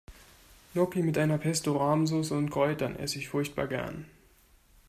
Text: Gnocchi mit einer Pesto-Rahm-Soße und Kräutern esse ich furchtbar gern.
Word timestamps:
Gnocchi 0.73 1.03
mit 1.03 1.19
einer 1.19 1.37
Pesto-Rahm-Soße 1.37 2.35
und 2.35 2.49
Kräutern 2.49 2.95
esse 2.95 3.19
ich 3.19 3.29
furchtbar 3.29 3.67
gern. 3.67 4.05